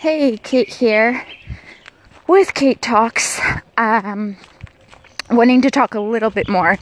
Hey, 0.00 0.36
Kate 0.36 0.74
here 0.74 1.26
with 2.28 2.54
Kate 2.54 2.80
Talks. 2.80 3.40
Um, 3.76 4.36
wanting 5.28 5.60
to 5.62 5.72
talk 5.72 5.96
a 5.96 6.00
little 6.00 6.30
bit 6.30 6.48
more 6.48 6.78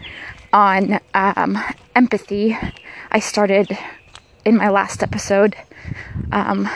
on 0.53 1.01
um, 1.15 1.57
empathy. 1.95 2.59
I 3.11 3.21
started 3.21 3.71
in 4.45 4.59
my 4.59 4.69
last 4.69 5.03
episode 5.03 5.57
um, 6.31 6.69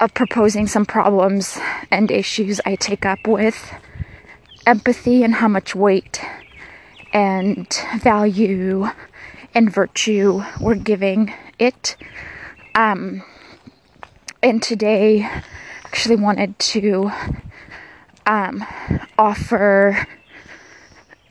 of 0.00 0.14
proposing 0.14 0.66
some 0.66 0.86
problems 0.86 1.58
and 1.90 2.10
issues 2.10 2.58
I 2.64 2.76
take 2.76 3.04
up 3.04 3.28
with 3.28 3.74
empathy 4.66 5.24
and 5.24 5.34
how 5.34 5.48
much 5.48 5.74
weight 5.74 6.22
and 7.12 7.70
value 7.98 8.86
and 9.54 9.70
virtue 9.70 10.40
we're 10.58 10.74
giving 10.74 11.34
it. 11.58 11.96
Um, 12.74 13.22
and 14.42 14.62
today 14.62 15.28
actually 15.84 16.16
wanted 16.16 16.58
to 16.58 17.10
um, 18.26 18.64
offer 19.18 20.06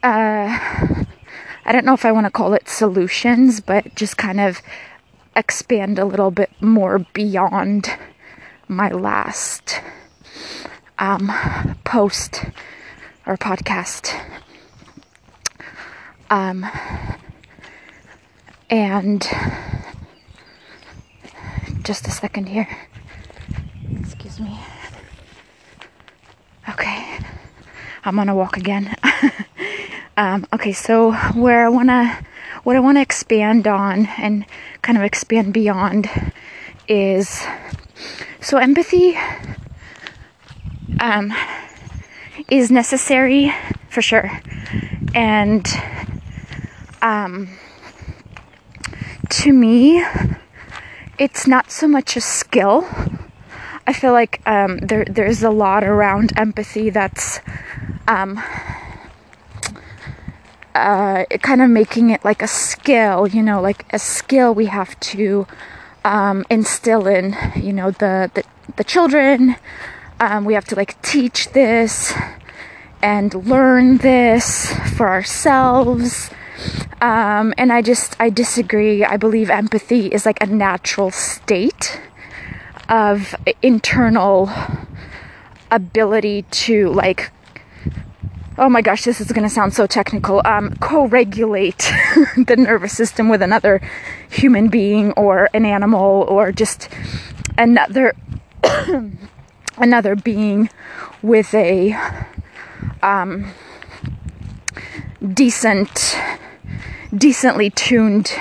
uh, 0.03 1.05
I 1.67 1.71
don't 1.73 1.83
know 1.83 1.93
if 1.93 2.05
I 2.05 2.13
want 2.13 2.25
to 2.25 2.31
call 2.31 2.53
it 2.53 2.69
solutions, 2.69 3.59
but 3.59 3.93
just 3.93 4.15
kind 4.15 4.39
of 4.39 4.61
expand 5.35 5.99
a 5.99 6.05
little 6.05 6.31
bit 6.31 6.49
more 6.61 6.99
beyond 6.99 7.89
my 8.69 8.89
last 8.89 9.81
um, 10.97 11.29
post 11.83 12.45
or 13.25 13.35
podcast. 13.35 14.17
Um, 16.29 16.65
and 18.69 19.27
just 21.83 22.07
a 22.07 22.11
second 22.11 22.47
here. 22.47 22.67
Excuse 24.07 24.39
me. 24.39 24.57
Okay. 26.69 27.19
I'm 28.05 28.15
gonna 28.15 28.33
walk 28.33 28.55
again. 28.55 28.95
um, 30.17 30.47
okay, 30.53 30.71
so 30.71 31.11
where 31.35 31.65
I 31.65 31.69
wanna, 31.69 32.25
what 32.63 32.77
I 32.77 32.79
wanna 32.79 33.01
expand 33.01 33.67
on 33.67 34.05
and 34.17 34.45
kind 34.81 34.97
of 34.97 35.03
expand 35.03 35.53
beyond 35.53 36.09
is, 36.87 37.45
so 38.39 38.57
empathy, 38.57 39.17
um, 41.01 41.33
is 42.49 42.71
necessary 42.71 43.53
for 43.89 44.01
sure, 44.01 44.31
and 45.13 45.67
um, 47.01 47.49
to 49.31 49.51
me, 49.51 50.01
it's 51.19 51.45
not 51.45 51.71
so 51.71 51.89
much 51.89 52.15
a 52.15 52.21
skill. 52.21 52.87
I 53.87 53.93
feel 53.93 54.11
like 54.11 54.41
um, 54.45 54.77
there 54.79 55.05
there's 55.05 55.43
a 55.43 55.49
lot 55.49 55.83
around 55.83 56.33
empathy 56.37 56.89
that's 56.89 57.39
um, 58.07 58.41
uh, 60.75 61.25
kind 61.41 61.61
of 61.61 61.69
making 61.69 62.09
it 62.09 62.23
like 62.23 62.41
a 62.43 62.47
skill, 62.47 63.27
you 63.27 63.41
know, 63.41 63.61
like 63.61 63.85
a 63.93 63.99
skill 63.99 64.53
we 64.53 64.65
have 64.67 64.99
to 64.99 65.47
um, 66.05 66.45
instill 66.49 67.07
in, 67.07 67.35
you 67.55 67.73
know, 67.73 67.91
the 67.91 68.29
the, 68.33 68.43
the 68.75 68.83
children. 68.83 69.55
Um, 70.19 70.45
we 70.45 70.53
have 70.53 70.65
to 70.65 70.75
like 70.75 71.01
teach 71.01 71.49
this 71.49 72.13
and 73.01 73.33
learn 73.47 73.97
this 73.97 74.73
for 74.95 75.07
ourselves 75.07 76.31
um, 77.01 77.53
and 77.57 77.71
I 77.71 77.81
just, 77.81 78.15
I 78.19 78.29
disagree. 78.29 79.03
I 79.03 79.17
believe 79.17 79.49
empathy 79.49 80.07
is 80.07 80.25
like 80.25 80.41
a 80.41 80.47
natural 80.47 81.11
state 81.11 82.01
of 82.89 83.35
internal 83.61 84.49
ability 85.71 86.43
to 86.43 86.89
like 86.89 87.31
oh 88.57 88.69
my 88.69 88.81
gosh 88.81 89.03
this 89.03 89.19
is 89.19 89.31
going 89.31 89.43
to 89.43 89.49
sound 89.49 89.73
so 89.73 89.85
technical 89.85 90.41
um, 90.45 90.73
co-regulate 90.75 91.77
the 92.37 92.55
nervous 92.57 92.95
system 92.95 93.29
with 93.29 93.41
another 93.41 93.81
human 94.29 94.69
being 94.69 95.11
or 95.13 95.49
an 95.53 95.65
animal 95.65 96.25
or 96.29 96.51
just 96.51 96.89
another 97.57 98.13
another 99.77 100.15
being 100.15 100.69
with 101.21 101.53
a 101.53 101.93
um, 103.03 103.51
decent 105.33 106.17
decently 107.15 107.69
tuned 107.69 108.33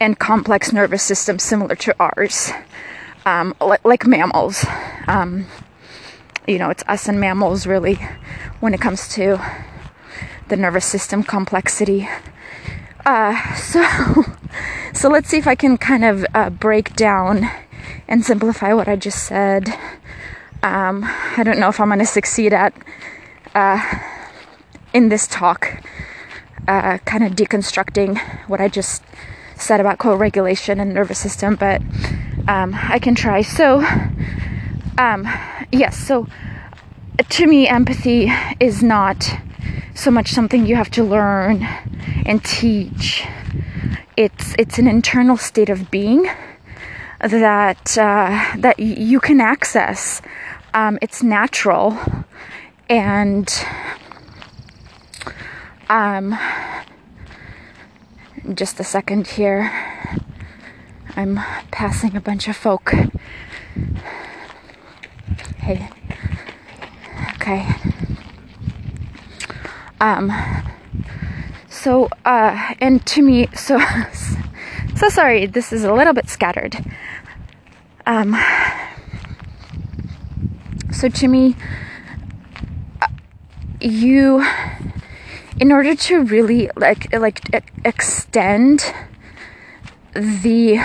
and 0.00 0.18
complex 0.18 0.72
nervous 0.72 1.02
system 1.02 1.38
similar 1.38 1.74
to 1.76 1.94
ours, 2.00 2.52
um, 3.26 3.54
like, 3.60 3.84
like, 3.84 4.06
mammals. 4.06 4.64
Um, 5.06 5.46
you 6.46 6.58
know, 6.58 6.70
it's 6.70 6.82
us 6.88 7.08
and 7.08 7.20
mammals 7.20 7.66
really 7.66 7.98
when 8.60 8.74
it 8.74 8.80
comes 8.80 9.08
to 9.14 9.40
the 10.48 10.56
nervous 10.56 10.84
system 10.84 11.22
complexity. 11.22 12.08
Uh, 13.06 13.54
so, 13.54 13.84
so 14.92 15.08
let's 15.08 15.28
see 15.28 15.38
if 15.38 15.46
I 15.46 15.54
can 15.54 15.78
kind 15.78 16.04
of 16.04 16.26
uh, 16.34 16.50
break 16.50 16.94
down 16.94 17.50
and 18.08 18.24
simplify 18.24 18.72
what 18.72 18.88
I 18.88 18.96
just 18.96 19.24
said. 19.24 19.68
Um, 20.62 21.04
I 21.36 21.42
don't 21.42 21.58
know 21.58 21.68
if 21.68 21.80
I'm 21.80 21.88
going 21.88 22.00
to 22.00 22.06
succeed 22.06 22.52
at 22.52 22.74
uh, 23.54 23.80
in 24.92 25.08
this 25.08 25.26
talk 25.26 25.82
uh, 26.68 26.98
kind 26.98 27.24
of 27.24 27.32
deconstructing 27.32 28.18
what 28.48 28.60
I 28.60 28.68
just 28.68 29.02
said 29.60 29.80
about 29.80 29.98
co-regulation 29.98 30.80
and 30.80 30.94
nervous 30.94 31.18
system, 31.18 31.56
but 31.56 31.82
um, 32.48 32.74
I 32.74 32.98
can 32.98 33.14
try. 33.14 33.42
So, 33.42 33.84
um, 34.98 35.28
yes. 35.72 35.96
So, 35.96 36.26
to 37.28 37.46
me, 37.46 37.68
empathy 37.68 38.32
is 38.58 38.82
not 38.82 39.38
so 39.94 40.10
much 40.10 40.30
something 40.30 40.66
you 40.66 40.76
have 40.76 40.90
to 40.90 41.04
learn 41.04 41.62
and 42.24 42.42
teach. 42.44 43.24
It's 44.16 44.54
it's 44.58 44.78
an 44.78 44.86
internal 44.86 45.36
state 45.36 45.68
of 45.68 45.90
being 45.90 46.28
that 47.20 47.98
uh, 47.98 48.56
that 48.58 48.78
you 48.78 49.20
can 49.20 49.40
access. 49.40 50.22
Um, 50.72 50.98
it's 51.02 51.22
natural, 51.22 51.98
and 52.88 53.48
um, 55.88 56.38
just 58.54 58.80
a 58.80 58.84
second 58.84 59.26
here. 59.26 59.70
I'm 61.16 61.36
passing 61.70 62.16
a 62.16 62.20
bunch 62.20 62.48
of 62.48 62.56
folk. 62.56 62.92
Hey. 65.58 65.88
Okay. 67.34 67.66
Um, 70.00 70.32
so, 71.68 72.08
uh, 72.24 72.74
and 72.80 73.04
to 73.06 73.22
me, 73.22 73.48
so, 73.54 73.78
so 74.96 75.08
sorry, 75.08 75.46
this 75.46 75.72
is 75.72 75.84
a 75.84 75.92
little 75.92 76.14
bit 76.14 76.28
scattered. 76.28 76.76
Um, 78.06 78.36
so 80.90 81.08
to 81.08 81.28
me, 81.28 81.56
uh, 83.02 83.06
you 83.80 84.44
in 85.58 85.72
order 85.72 85.94
to 85.94 86.22
really 86.24 86.70
like 86.76 87.12
like 87.12 87.40
extend 87.84 88.92
the 90.14 90.80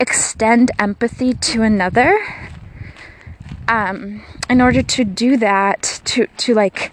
extend 0.00 0.70
empathy 0.78 1.32
to 1.34 1.62
another 1.62 2.18
um 3.68 4.22
in 4.48 4.60
order 4.60 4.82
to 4.82 5.04
do 5.04 5.36
that 5.36 6.00
to 6.04 6.26
to 6.36 6.54
like 6.54 6.92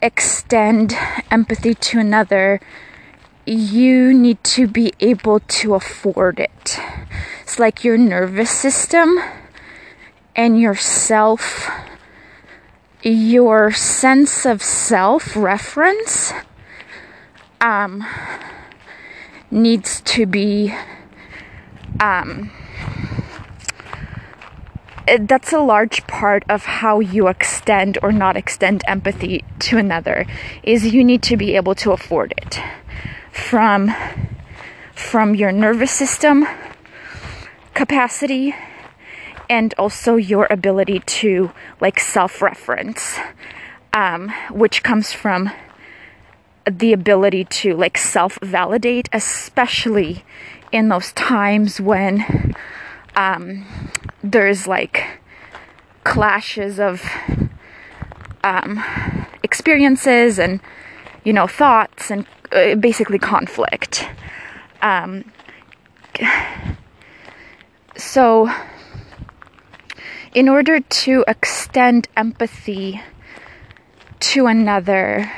extend 0.00 0.96
empathy 1.30 1.74
to 1.74 1.98
another 1.98 2.60
you 3.48 4.12
need 4.12 4.42
to 4.44 4.66
be 4.66 4.92
able 5.00 5.40
to 5.40 5.74
afford 5.74 6.38
it. 6.38 6.78
It's 7.42 7.58
like 7.58 7.82
your 7.82 7.96
nervous 7.96 8.50
system 8.50 9.18
and 10.36 10.60
yourself 10.60 11.70
your 13.02 13.70
sense 13.70 14.44
of 14.44 14.62
self 14.62 15.36
reference 15.36 16.32
um, 17.60 18.04
needs 19.50 20.00
to 20.02 20.26
be 20.26 20.74
um, 22.00 22.50
that's 25.20 25.52
a 25.52 25.60
large 25.60 26.06
part 26.06 26.44
of 26.48 26.64
how 26.64 27.00
you 27.00 27.28
extend 27.28 27.98
or 28.02 28.12
not 28.12 28.36
extend 28.36 28.82
empathy 28.86 29.44
to 29.58 29.78
another 29.78 30.26
is 30.62 30.92
you 30.92 31.02
need 31.02 31.22
to 31.22 31.36
be 31.36 31.56
able 31.56 31.74
to 31.74 31.92
afford 31.92 32.34
it. 32.36 32.60
From 33.32 33.94
from 34.94 35.34
your 35.34 35.52
nervous 35.52 35.92
system 35.92 36.46
capacity 37.72 38.54
and 39.48 39.74
also 39.78 40.16
your 40.16 40.46
ability 40.50 41.00
to 41.00 41.52
like 41.80 41.98
self 41.98 42.42
reference, 42.42 43.18
um, 43.92 44.32
which 44.50 44.82
comes 44.82 45.12
from 45.12 45.50
the 46.66 46.92
ability 46.92 47.44
to 47.44 47.74
like 47.74 47.96
self 47.96 48.38
validate, 48.42 49.08
especially 49.12 50.24
in 50.70 50.88
those 50.88 51.12
times 51.12 51.80
when 51.80 52.54
um, 53.16 53.66
there's 54.22 54.66
like 54.66 55.20
clashes 56.04 56.78
of 56.78 57.02
um, 58.44 58.82
experiences 59.42 60.38
and 60.38 60.60
you 61.24 61.32
know 61.32 61.46
thoughts 61.46 62.10
and 62.10 62.26
uh, 62.52 62.74
basically 62.74 63.18
conflict. 63.18 64.06
Um, 64.82 65.24
so 67.96 68.50
in 70.34 70.48
order 70.48 70.80
to 70.80 71.24
extend 71.26 72.08
empathy 72.16 73.00
to 74.20 74.46
another 74.46 75.30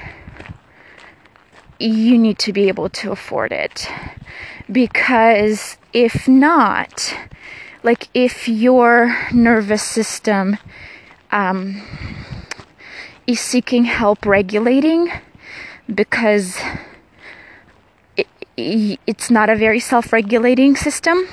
you 1.78 2.18
need 2.18 2.38
to 2.38 2.52
be 2.52 2.68
able 2.68 2.90
to 2.90 3.10
afford 3.10 3.52
it. 3.52 3.88
Because 4.70 5.78
if 5.92 6.28
not 6.28 7.16
like 7.82 8.08
if 8.12 8.46
your 8.46 9.16
nervous 9.32 9.82
system 9.82 10.58
um, 11.32 11.82
is 13.26 13.40
seeking 13.40 13.84
help 13.84 14.26
regulating 14.26 15.10
because 15.92 16.58
it, 18.16 18.26
it's 19.06 19.30
not 19.30 19.48
a 19.48 19.56
very 19.56 19.80
self-regulating 19.80 20.76
system 20.76 21.26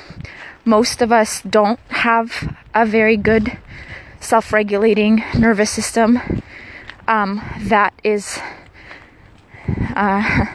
most 0.68 1.00
of 1.00 1.10
us 1.10 1.42
don't 1.42 1.80
have 1.88 2.54
a 2.74 2.84
very 2.84 3.16
good 3.16 3.58
self-regulating 4.20 5.24
nervous 5.36 5.70
system 5.70 6.20
um, 7.08 7.42
that 7.58 7.94
is 8.04 8.38
uh, 9.96 10.46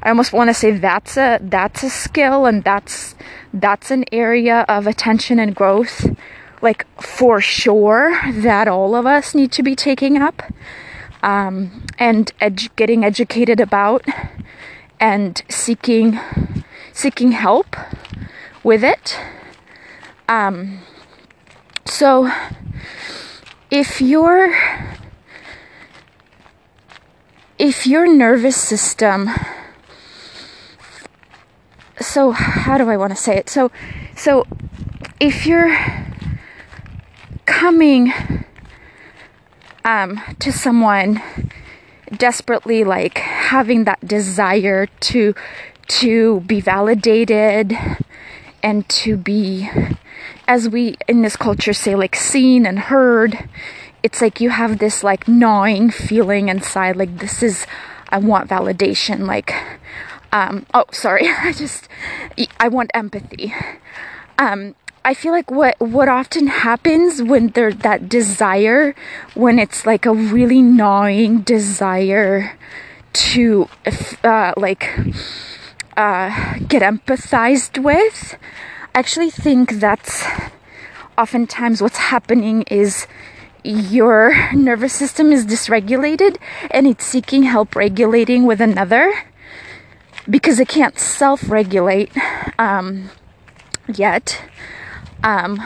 I 0.00 0.10
almost 0.10 0.32
want 0.32 0.48
to 0.48 0.54
say 0.54 0.70
that's 0.70 1.16
a 1.16 1.38
that's 1.42 1.82
a 1.82 1.90
skill 1.90 2.46
and 2.46 2.62
that's 2.62 3.16
that's 3.52 3.90
an 3.90 4.04
area 4.12 4.64
of 4.68 4.86
attention 4.86 5.40
and 5.40 5.54
growth 5.54 6.16
like 6.62 6.86
for 7.02 7.40
sure 7.40 8.16
that 8.32 8.68
all 8.68 8.94
of 8.94 9.06
us 9.06 9.34
need 9.34 9.50
to 9.52 9.62
be 9.62 9.74
taking 9.74 10.16
up 10.16 10.42
um, 11.22 11.84
and 11.98 12.32
edu- 12.40 12.74
getting 12.76 13.04
educated 13.04 13.58
about 13.58 14.04
and 15.00 15.42
seeking 15.48 16.18
seeking 16.92 17.32
help 17.32 17.76
with 18.62 18.84
it 18.84 19.18
um, 20.28 20.80
so 21.84 22.30
if 23.70 24.00
your 24.00 24.54
if 27.58 27.86
your 27.86 28.06
nervous 28.06 28.56
system 28.56 29.30
so 32.00 32.30
how 32.30 32.78
do 32.78 32.88
I 32.88 32.96
want 32.96 33.14
to 33.14 33.16
say 33.16 33.36
it? 33.36 33.48
So 33.48 33.70
so 34.16 34.46
if 35.20 35.46
you're 35.46 35.76
coming 37.46 38.12
um, 39.84 40.20
to 40.38 40.52
someone 40.52 41.22
desperately 42.16 42.84
like 42.84 43.18
having 43.18 43.84
that 43.84 44.06
desire 44.06 44.86
to 44.86 45.34
to 45.88 46.40
be 46.40 46.60
validated 46.60 47.76
and 48.62 48.88
to 48.88 49.16
be 49.16 49.70
as 50.46 50.68
we 50.68 50.96
in 51.06 51.22
this 51.22 51.36
culture 51.36 51.72
say 51.72 51.94
like 51.94 52.16
seen 52.16 52.66
and 52.66 52.78
heard 52.78 53.48
it's 54.02 54.20
like 54.20 54.40
you 54.40 54.50
have 54.50 54.78
this 54.78 55.02
like 55.02 55.28
gnawing 55.28 55.90
feeling 55.90 56.48
inside 56.48 56.96
like 56.96 57.18
this 57.18 57.42
is 57.42 57.66
i 58.10 58.18
want 58.18 58.48
validation 58.48 59.26
like 59.26 59.54
um, 60.32 60.66
oh, 60.74 60.84
sorry. 60.92 61.28
I 61.38 61.52
just, 61.52 61.88
I 62.58 62.68
want 62.68 62.90
empathy. 62.94 63.54
Um, 64.38 64.74
I 65.04 65.14
feel 65.14 65.32
like 65.32 65.50
what, 65.50 65.80
what 65.80 66.08
often 66.08 66.48
happens 66.48 67.22
when 67.22 67.48
there 67.48 67.72
that 67.72 68.08
desire, 68.08 68.94
when 69.34 69.58
it's 69.58 69.86
like 69.86 70.04
a 70.06 70.12
really 70.12 70.60
gnawing 70.60 71.40
desire 71.40 72.58
to, 73.14 73.68
uh, 74.22 74.52
like, 74.56 74.90
uh, 75.98 76.58
get 76.68 76.80
empathized 76.80 77.82
with, 77.82 78.38
I 78.94 78.98
actually 79.00 79.30
think 79.30 79.72
that's 79.80 80.24
oftentimes 81.18 81.82
what's 81.82 81.98
happening 81.98 82.62
is 82.70 83.08
your 83.64 84.52
nervous 84.54 84.92
system 84.92 85.32
is 85.32 85.44
dysregulated 85.44 86.36
and 86.70 86.86
it's 86.86 87.04
seeking 87.04 87.42
help 87.42 87.74
regulating 87.74 88.46
with 88.46 88.60
another 88.60 89.12
because 90.30 90.60
it 90.60 90.68
can't 90.68 90.98
self 91.00 91.50
regulate 91.50 92.12
um, 92.60 93.10
yet. 93.92 94.40
Um, 95.24 95.60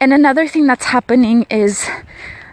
and 0.00 0.12
another 0.12 0.46
thing 0.46 0.66
that's 0.66 0.84
happening 0.84 1.46
is 1.48 1.88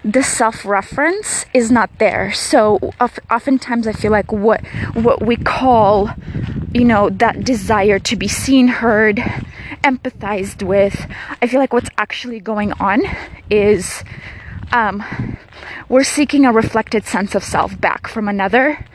the 0.04 0.24
self 0.24 0.66
reference 0.66 1.46
is 1.54 1.72
not 1.72 1.90
there. 2.00 2.31
So 2.31 2.94
oftentimes 3.00 3.88
I 3.88 3.94
feel 3.94 4.12
like 4.12 4.31
what 4.31 4.66
what 4.94 5.22
we 5.25 5.36
call, 5.36 6.10
you 6.74 6.86
know, 6.86 7.10
that 7.10 7.44
desire 7.44 8.00
to 8.00 8.16
be 8.16 8.28
seen, 8.28 8.68
heard, 8.68 9.18
empathized 9.84 10.63
with, 10.63 11.07
I 11.42 11.48
feel 11.48 11.60
like 11.60 11.74
what's 11.74 11.90
actually 11.98 12.40
going 12.40 12.74
on 12.74 13.01
is 13.50 14.04
um, 14.72 15.04
we're 15.90 16.04
seeking 16.04 16.46
a 16.46 16.54
reflected 16.54 17.06
sense 17.06 17.36
of 17.36 17.44
self 17.44 17.80
back 17.80 18.07
from 18.07 18.28
another 18.28 18.86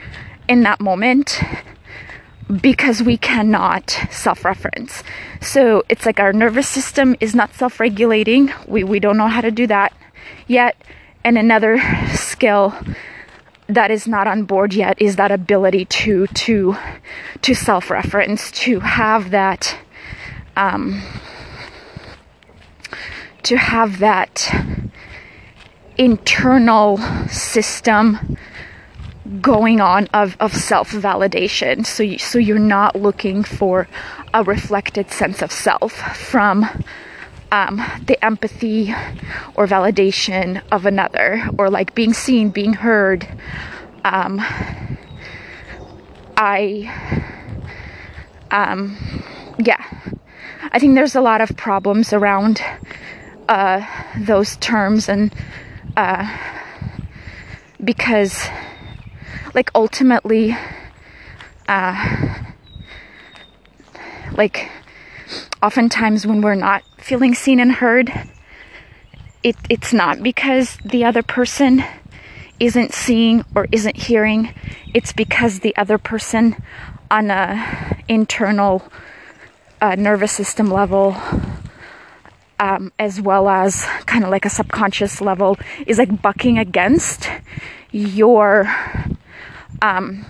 in 0.48 0.62
that 0.62 0.80
moment 0.80 1.40
because 2.60 3.02
we 3.02 3.16
cannot 3.16 3.90
self 4.10 4.44
reference. 4.44 5.02
So 5.42 5.82
it's 5.90 6.06
like 6.06 6.18
our 6.18 6.32
nervous 6.32 6.68
system 6.68 7.14
is 7.20 7.34
not 7.34 7.52
self 7.54 7.78
regulating. 7.78 8.52
We, 8.66 8.84
we 8.84 9.00
don't 9.00 9.18
know 9.18 9.28
how 9.28 9.42
to 9.42 9.50
do 9.50 9.66
that 9.66 9.92
yet. 10.46 10.76
And 11.22 11.38
another 11.38 11.80
skill 12.12 12.74
that 13.66 13.90
is 13.90 14.06
not 14.06 14.26
on 14.26 14.44
board 14.44 14.74
yet 14.74 15.00
is 15.00 15.16
that 15.16 15.30
ability 15.30 15.86
to 15.86 16.26
to 16.26 16.76
to 17.40 17.54
self 17.54 17.90
reference 17.90 18.50
to 18.50 18.80
have 18.80 19.30
that 19.30 19.78
um, 20.56 21.02
to 23.42 23.56
have 23.56 23.98
that 23.98 24.52
internal 25.96 26.98
system 27.28 28.36
going 29.40 29.80
on 29.80 30.06
of, 30.08 30.36
of 30.40 30.54
self 30.54 30.90
validation. 30.90 31.86
So, 31.86 32.02
you, 32.02 32.18
so 32.18 32.38
you're 32.38 32.58
not 32.58 32.96
looking 32.96 33.42
for 33.42 33.88
a 34.32 34.42
reflected 34.42 35.10
sense 35.10 35.42
of 35.42 35.52
self 35.52 35.92
from 35.92 36.66
um, 37.54 37.80
the 38.06 38.22
empathy 38.24 38.92
or 39.54 39.68
validation 39.68 40.60
of 40.72 40.86
another, 40.86 41.48
or 41.56 41.70
like 41.70 41.94
being 41.94 42.12
seen, 42.12 42.50
being 42.50 42.72
heard. 42.72 43.28
Um, 44.04 44.40
I, 46.36 46.90
um, 48.50 48.98
yeah, 49.60 49.84
I 50.72 50.80
think 50.80 50.96
there's 50.96 51.14
a 51.14 51.20
lot 51.20 51.40
of 51.40 51.56
problems 51.56 52.12
around 52.12 52.60
uh, 53.48 53.86
those 54.18 54.56
terms 54.56 55.08
and 55.08 55.32
uh, 55.96 56.26
because 57.84 58.48
like 59.54 59.70
ultimately 59.74 60.56
uh 61.68 62.34
like 64.32 64.68
oftentimes 65.62 66.26
when 66.26 66.40
we're 66.40 66.56
not 66.56 66.82
feeling 67.04 67.34
seen 67.34 67.60
and 67.60 67.70
heard 67.70 68.10
it 69.42 69.56
it's 69.68 69.92
not 69.92 70.22
because 70.22 70.78
the 70.86 71.04
other 71.04 71.22
person 71.22 71.84
isn't 72.58 72.94
seeing 72.94 73.44
or 73.54 73.68
isn't 73.70 73.96
hearing. 73.96 74.54
It's 74.94 75.12
because 75.12 75.60
the 75.60 75.76
other 75.76 75.98
person 75.98 76.56
on 77.10 77.30
a 77.30 78.02
internal 78.08 78.82
uh, 79.82 79.96
nervous 79.96 80.32
system 80.32 80.70
level 80.70 81.14
um, 82.58 82.90
as 82.98 83.20
well 83.20 83.50
as 83.50 83.84
kind 84.06 84.24
of 84.24 84.30
like 84.30 84.46
a 84.46 84.50
subconscious 84.50 85.20
level 85.20 85.58
is 85.86 85.98
like 85.98 86.22
bucking 86.22 86.58
against 86.58 87.28
your 87.92 88.74
um, 89.82 90.24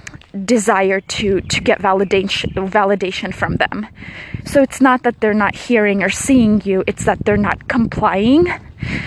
desire 0.44 1.00
to 1.00 1.40
to 1.40 1.60
get 1.60 1.78
validation 1.80 2.52
validation 2.68 3.32
from 3.32 3.56
them. 3.56 3.86
So 4.44 4.62
it's 4.62 4.80
not 4.80 5.02
that 5.04 5.20
they're 5.20 5.34
not 5.34 5.54
hearing 5.54 6.02
or 6.02 6.10
seeing 6.10 6.62
you; 6.64 6.84
it's 6.86 7.04
that 7.04 7.24
they're 7.24 7.36
not 7.36 7.68
complying. 7.68 8.52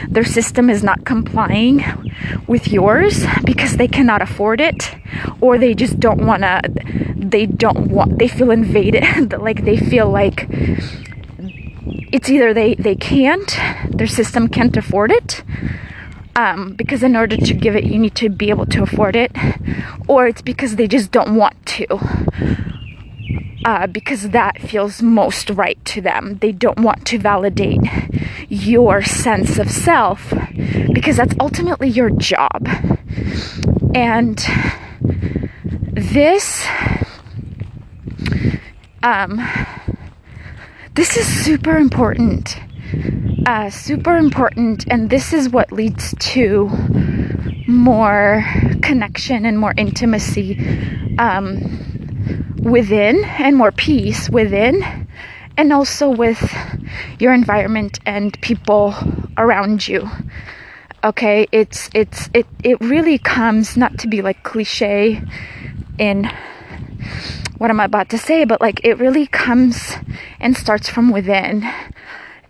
Their 0.07 0.23
system 0.23 0.69
is 0.69 0.83
not 0.83 1.05
complying 1.05 1.83
with 2.47 2.67
yours 2.69 3.25
because 3.45 3.77
they 3.77 3.87
cannot 3.87 4.21
afford 4.21 4.59
it, 4.61 4.95
or 5.41 5.57
they 5.57 5.73
just 5.73 5.99
don't 5.99 6.25
want 6.25 6.43
to. 6.43 6.61
They 7.15 7.45
don't 7.45 7.87
want. 7.91 8.17
They 8.19 8.27
feel 8.27 8.51
invaded. 8.51 9.33
like 9.39 9.65
they 9.65 9.77
feel 9.77 10.09
like 10.09 10.47
it's 12.11 12.29
either 12.29 12.53
they 12.53 12.75
they 12.75 12.95
can't, 12.95 13.57
their 13.89 14.07
system 14.07 14.47
can't 14.47 14.75
afford 14.77 15.11
it, 15.11 15.43
um, 16.37 16.73
because 16.75 17.03
in 17.03 17.17
order 17.17 17.37
to 17.37 17.53
give 17.53 17.75
it, 17.75 17.85
you 17.85 17.99
need 17.99 18.15
to 18.15 18.29
be 18.29 18.49
able 18.51 18.67
to 18.67 18.83
afford 18.83 19.17
it, 19.17 19.33
or 20.07 20.27
it's 20.27 20.43
because 20.43 20.77
they 20.77 20.87
just 20.87 21.11
don't 21.11 21.35
want 21.35 21.57
to. 21.67 21.87
uh, 23.65 23.87
because 23.87 24.29
that 24.29 24.59
feels 24.61 25.01
most 25.01 25.49
right 25.51 25.83
to 25.85 26.01
them. 26.01 26.37
They 26.41 26.51
don't 26.51 26.79
want 26.79 27.05
to 27.07 27.19
validate 27.19 27.81
your 28.49 29.03
sense 29.03 29.59
of 29.59 29.69
self 29.69 30.33
because 30.93 31.17
that's 31.17 31.35
ultimately 31.39 31.89
your 31.89 32.09
job. 32.11 32.67
And 33.95 34.37
this 35.93 36.65
um, 39.03 39.41
this 40.95 41.17
is 41.17 41.27
super 41.27 41.77
important. 41.77 42.57
Uh, 43.45 43.69
super 43.69 44.17
important, 44.17 44.85
and 44.89 45.09
this 45.09 45.33
is 45.33 45.49
what 45.49 45.71
leads 45.71 46.13
to 46.19 46.69
more 47.67 48.43
connection 48.81 49.45
and 49.45 49.57
more 49.57 49.73
intimacy 49.77 50.57
um, 51.17 52.55
within, 52.61 53.23
and 53.23 53.55
more 53.55 53.71
peace 53.71 54.29
within, 54.29 55.07
and 55.57 55.71
also 55.71 56.09
with 56.09 56.53
your 57.19 57.33
environment 57.33 57.99
and 58.05 58.39
people 58.41 58.93
around 59.37 59.87
you. 59.87 60.09
Okay, 61.03 61.47
it's 61.51 61.89
it's 61.93 62.29
it 62.33 62.45
it 62.63 62.81
really 62.81 63.17
comes 63.17 63.77
not 63.77 63.97
to 63.99 64.07
be 64.07 64.21
like 64.21 64.43
cliche 64.43 65.21
in 65.97 66.29
what 67.57 67.69
I'm 67.69 67.79
about 67.79 68.09
to 68.09 68.17
say, 68.17 68.45
but 68.45 68.61
like 68.61 68.81
it 68.83 68.99
really 68.99 69.25
comes 69.25 69.93
and 70.39 70.55
starts 70.55 70.89
from 70.89 71.11
within. 71.11 71.65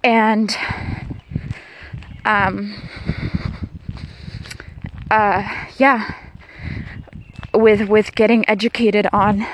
And 0.08 0.56
um 2.24 2.74
uh 5.12 5.66
yeah 5.78 6.14
with 7.54 7.90
with 7.90 8.16
getting 8.16 8.48
educated 8.50 9.06
on 9.12 9.46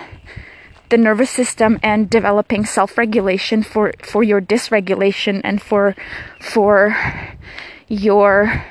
the 0.90 0.98
nervous 1.00 1.32
system 1.32 1.80
and 1.82 2.08
developing 2.08 2.66
self-regulation 2.66 3.64
for 3.64 3.94
for 4.04 4.22
your 4.22 4.40
dysregulation 4.40 5.42
and 5.44 5.60
for 5.60 5.96
for 6.40 6.96
your 7.88 8.64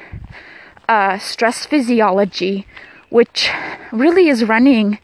uh, 0.88 1.18
stress 1.18 1.66
physiology 1.66 2.64
which 3.10 3.50
really 3.90 4.28
is 4.28 4.44
running 4.44 4.98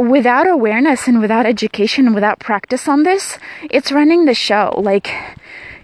without 0.00 0.46
awareness 0.48 1.06
and 1.06 1.20
without 1.20 1.46
education 1.46 2.06
and 2.06 2.14
without 2.14 2.40
practice 2.40 2.88
on 2.88 3.02
this, 3.02 3.38
it's 3.70 3.92
running 3.92 4.24
the 4.24 4.34
show. 4.34 4.74
Like, 4.76 5.10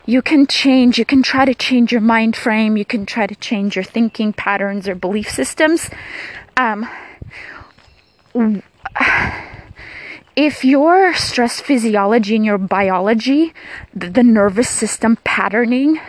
you 0.07 0.23
can 0.23 0.47
change, 0.47 0.99
you 0.99 1.05
can 1.05 1.23
try 1.23 1.45
to 1.45 1.55
change 1.55 1.91
your 1.91 2.01
mind 2.01 2.37
frame, 2.37 2.77
you 2.77 2.85
can 2.85 3.05
try 3.05 3.27
to 3.27 3.35
change 3.35 3.75
your 3.75 3.85
thinking 3.85 4.33
patterns 4.33 4.89
or 4.89 4.95
belief 4.95 5.29
systems. 5.29 5.91
Um, 6.57 6.89
if 10.37 10.65
your 10.65 11.13
stress 11.15 11.61
physiology 11.61 12.37
and 12.37 12.45
your 12.45 12.59
biology, 12.59 13.53
the, 13.93 14.23
nervous 14.23 14.69
system 14.69 15.17
patterning, 15.25 16.01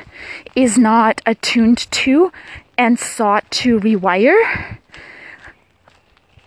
is 0.55 0.77
not 0.77 1.21
attuned 1.25 1.89
to 1.91 2.31
and 2.77 2.99
sought 2.99 3.49
to 3.49 3.79
rewire, 3.79 4.77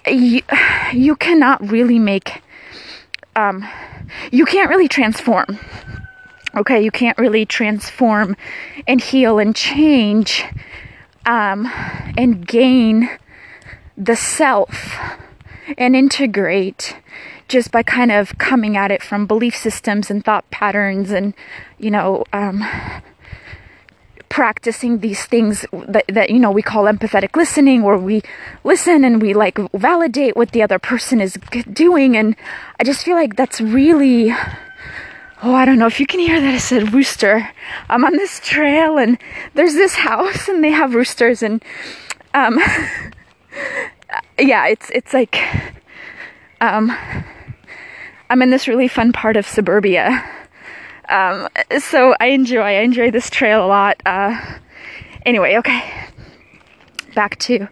you, 0.07 0.43
you 0.93 1.17
cannot 1.17 1.69
really 1.69 1.99
make 1.99 2.43
um, 3.37 3.67
you 4.33 4.45
can't 4.45 4.69
really 4.69 4.89
transform 4.89 5.59
okay 6.57 6.83
you 6.83 6.91
can't 6.91 7.19
really 7.19 7.47
transform 7.47 8.37
and 8.87 9.01
heal 9.01 9.39
and 9.39 9.55
change 9.55 10.45
um, 11.27 11.71
and 12.17 12.47
gain 12.47 13.09
the 13.97 14.17
self 14.17 14.97
and 15.77 15.95
integrate 15.95 16.97
just 17.49 17.71
by 17.73 17.83
kind 17.83 18.13
of 18.13 18.39
coming 18.39 18.77
at 18.77 18.91
it 18.91 19.03
from 19.03 19.27
belief 19.27 19.57
systems 19.57 20.11
and 20.11 20.25
thought 20.25 20.49
patterns 20.51 21.11
and 21.11 21.35
you 21.79 21.91
know 21.91 22.25
um, 22.33 22.65
practicing 24.31 25.01
these 25.01 25.27
things 25.27 25.67
that, 25.73 26.05
that 26.09 26.31
you 26.31 26.39
know 26.39 26.51
we 26.51 26.63
call 26.63 26.85
empathetic 26.85 27.37
listening 27.37 27.83
where 27.83 27.99
we 27.99 28.23
listen 28.65 29.05
and 29.05 29.21
we 29.21 29.35
like 29.35 29.59
validate 29.75 30.37
what 30.37 30.53
the 30.53 30.63
other 30.63 30.79
person 30.79 31.21
is 31.21 31.37
doing. 31.73 32.17
And 32.17 32.37
i 32.79 32.85
just 32.85 33.05
feel 33.05 33.17
like 33.17 33.37
that's 33.37 33.61
really 33.61 34.33
oh 35.43 35.55
i 35.55 35.65
don't 35.65 35.79
know 35.79 35.87
if 35.87 36.01
you 36.01 36.07
can 36.07 36.21
hear 36.21 36.41
that 36.41 36.55
i 36.55 36.59
said 36.59 36.93
rooster 36.93 37.51
i'm 37.89 38.05
on 38.05 38.13
this 38.17 38.41
trail 38.41 38.99
and 38.99 39.19
there's 39.55 39.75
this 39.75 39.95
house 39.95 40.49
and 40.49 40.63
they 40.63 40.71
have 40.71 40.95
roosters 40.95 41.43
and 41.43 41.63
um 42.35 42.59
yeah 44.39 44.67
it's 44.67 44.91
it's 44.91 45.13
like 45.13 45.39
um 46.61 46.91
i'm 48.29 48.43
in 48.43 48.51
this 48.51 48.69
really 48.69 48.89
fun 48.89 49.13
part 49.13 49.37
of 49.37 49.47
suburbia 49.47 50.25
um, 51.11 51.49
so 51.81 52.15
I 52.21 52.27
enjoy, 52.27 52.61
I 52.61 52.71
enjoy 52.83 53.11
this 53.11 53.31
trail 53.31 53.65
a 53.65 53.67
lot. 53.67 54.01
Uh, 54.07 54.41
anyway, 55.27 55.57
okay. 55.57 56.09
Back 57.17 57.37
to, 57.41 57.67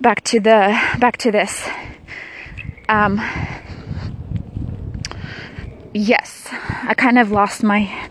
back 0.00 0.24
to 0.24 0.40
the, 0.40 0.76
back 0.98 1.16
to 1.18 1.30
this. 1.30 1.68
Um, 2.88 3.18
yes, 5.96 6.48
I 6.50 6.94
kind 6.94 7.18
of 7.18 7.32
lost 7.32 7.62
my 7.62 8.10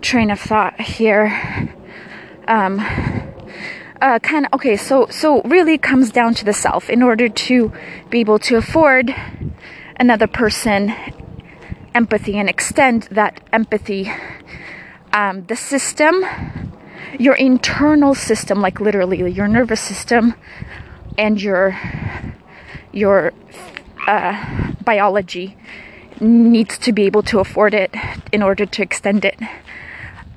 train 0.00 0.30
of 0.30 0.40
thought 0.40 0.80
here. 0.80 1.70
Um, 2.46 2.80
uh, 4.00 4.18
kind 4.20 4.46
of 4.46 4.54
okay. 4.54 4.76
So 4.76 5.06
so 5.10 5.42
really 5.42 5.78
comes 5.78 6.10
down 6.10 6.34
to 6.34 6.44
the 6.44 6.52
self. 6.52 6.88
In 6.88 7.02
order 7.02 7.28
to 7.28 7.72
be 8.10 8.20
able 8.20 8.38
to 8.40 8.56
afford 8.56 9.14
another 9.96 10.26
person 10.26 10.94
empathy 11.94 12.38
and 12.38 12.48
extend 12.48 13.02
that 13.10 13.40
empathy. 13.52 14.10
Um, 15.12 15.44
the 15.44 15.56
system, 15.56 16.24
your 17.18 17.34
internal 17.34 18.14
system, 18.14 18.62
like 18.62 18.80
literally 18.80 19.30
your 19.30 19.46
nervous 19.46 19.80
system, 19.80 20.34
and 21.18 21.40
your 21.40 21.78
your 22.92 23.32
uh, 24.06 24.72
biology 24.84 25.56
needs 26.22 26.78
to 26.78 26.92
be 26.92 27.04
able 27.04 27.22
to 27.24 27.40
afford 27.40 27.74
it 27.74 27.94
in 28.32 28.42
order 28.42 28.64
to 28.64 28.82
extend 28.82 29.24
it 29.24 29.38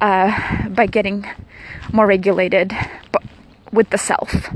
uh, 0.01 0.67
by 0.69 0.85
getting 0.85 1.25
more 1.93 2.07
regulated 2.07 2.75
with 3.71 3.89
the 3.91 3.97
self. 3.97 4.49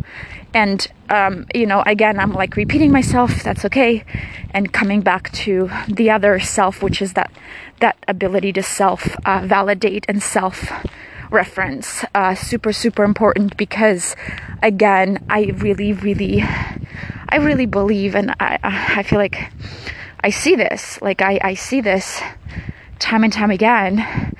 And 0.53 0.88
um, 1.09 1.48
you 1.53 1.65
know 1.65 1.81
again 1.86 2.19
i'm 2.19 2.33
like 2.33 2.55
repeating 2.55 2.91
myself 2.91 3.43
that's 3.43 3.65
okay 3.65 4.03
and 4.51 4.71
coming 4.71 5.01
back 5.01 5.31
to 5.31 5.69
the 5.88 6.09
other 6.09 6.39
self 6.39 6.81
which 6.81 7.01
is 7.01 7.13
that 7.13 7.31
that 7.79 7.98
ability 8.07 8.53
to 8.53 8.63
self 8.63 9.15
uh, 9.25 9.41
validate 9.43 10.05
and 10.07 10.21
self 10.21 10.71
reference 11.31 12.03
uh, 12.15 12.36
super 12.36 12.71
super 12.71 13.03
important 13.03 13.57
because 13.57 14.15
again 14.62 15.24
i 15.29 15.45
really 15.57 15.93
really 15.93 16.43
i 17.29 17.38
really 17.38 17.65
believe 17.65 18.15
and 18.15 18.31
i 18.39 18.57
i 18.63 19.03
feel 19.03 19.19
like 19.19 19.51
i 20.21 20.29
see 20.29 20.55
this 20.55 21.01
like 21.01 21.21
i 21.21 21.39
i 21.43 21.53
see 21.53 21.81
this 21.81 22.21
time 22.99 23.23
and 23.23 23.33
time 23.33 23.51
again 23.51 24.35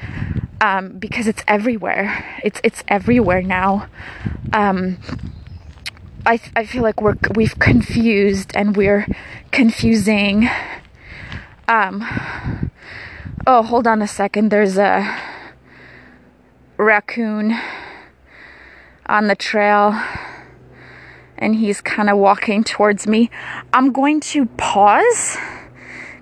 um, 0.62 0.98
because 0.98 1.27
it's 1.27 1.43
everywhere. 1.48 2.39
It's 2.43 2.59
it's 2.63 2.83
everywhere 2.88 3.41
now. 3.41 3.88
Um, 4.53 4.98
I, 6.25 6.39
I 6.55 6.65
feel 6.65 6.83
like 6.83 7.01
we're 7.01 7.15
we've 7.36 7.57
confused 7.59 8.51
and 8.53 8.75
we're 8.75 9.07
confusing. 9.51 10.50
Um 11.67 12.03
oh 13.48 13.63
hold 13.63 13.88
on 13.88 14.01
a 14.01 14.07
second. 14.07 14.50
There's 14.50 14.77
a 14.77 15.17
raccoon 16.77 17.57
on 19.05 19.27
the 19.27 19.36
trail 19.36 20.01
and 21.38 21.55
he's 21.55 21.79
kind 21.79 22.09
of 22.09 22.17
walking 22.17 22.63
towards 22.63 23.07
me. 23.07 23.29
I'm 23.71 23.91
going 23.93 24.19
to 24.21 24.45
pause 24.45 25.38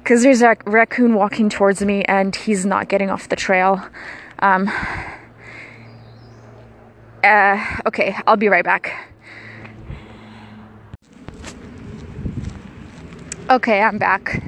because 0.07 0.23
there's 0.23 0.41
a 0.41 0.55
raccoon 0.65 1.15
walking 1.15 1.49
towards 1.49 1.81
me 1.81 2.01
and 2.05 2.33
he's 2.33 2.65
not 2.65 2.87
getting 2.87 3.09
off 3.09 3.27
the 3.27 3.35
trail 3.35 3.85
um 4.39 4.71
uh 7.25 7.81
okay 7.85 8.15
i'll 8.25 8.37
be 8.37 8.47
right 8.47 8.63
back 8.63 9.13
Okay, 13.49 13.81
I'm 13.81 13.97
back. 13.97 14.43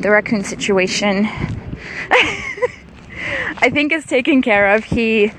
The 0.00 0.10
raccoon 0.10 0.42
situation. 0.42 1.26
I 3.60 3.70
think 3.72 3.92
is 3.92 4.04
taken 4.06 4.42
care 4.42 4.74
of. 4.74 4.82
He 4.82 5.30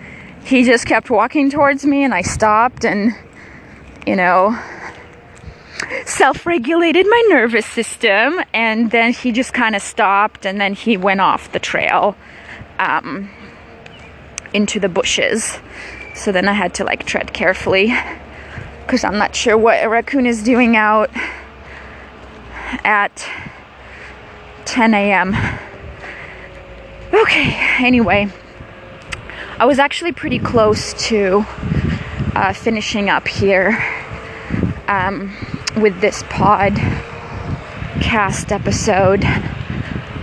he 0.46 0.64
just 0.64 0.86
kept 0.86 1.10
walking 1.10 1.50
towards 1.50 1.86
me 1.86 2.06
and 2.06 2.14
I 2.14 2.22
stopped 2.22 2.86
and 2.86 3.14
you 4.08 4.16
know 4.16 4.58
self-regulated 6.20 7.08
my 7.10 7.24
nervous 7.30 7.66
system 7.66 8.42
and 8.54 8.92
then 8.92 9.14
he 9.14 9.32
just 9.32 9.54
kind 9.54 9.74
of 9.74 9.82
stopped 9.82 10.46
and 10.46 10.60
then 10.60 10.74
he 10.74 10.98
went 10.98 11.22
off 11.22 11.50
the 11.54 11.60
trail 11.60 12.14
um, 12.78 13.30
into 14.54 14.82
the 14.82 14.90
bushes. 14.90 15.60
So 16.16 16.34
then 16.34 16.50
I 16.50 16.52
had 16.52 16.74
to 16.74 16.84
like 16.84 17.06
tread 17.06 17.32
carefully 17.32 17.96
because 18.82 19.06
I'm 19.06 19.18
not 19.18 19.34
sure 19.34 19.58
what 19.58 19.82
a 19.82 19.88
raccoon 19.88 20.26
is 20.26 20.44
doing 20.44 20.76
out 20.76 21.10
at 22.84 23.26
10 24.66 24.94
a.m. 24.94 25.38
Okay, 27.14 27.56
anyway, 27.80 28.28
I 29.58 29.66
was 29.66 29.80
actually 29.80 30.12
pretty 30.12 30.40
close 30.40 30.94
to 31.08 31.46
uh, 32.36 32.52
finishing 32.52 33.10
up 33.10 33.26
here 33.26 33.82
um, 34.90 35.34
with 35.76 36.02
this 36.02 36.24
podcast 36.24 36.92
episode. 38.52 39.24